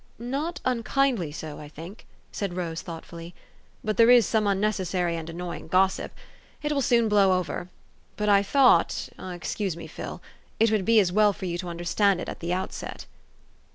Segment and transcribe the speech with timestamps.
[0.35, 3.35] "Not unkindly so, I think," said Rose thought fully;''
[3.83, 6.11] but there is some unnecessary and annoying gossip.
[6.63, 7.69] It will soon blow over;
[8.17, 10.19] but I thought excuse me, Phil
[10.59, 13.05] it would be as well for you to un derstand it at the outset."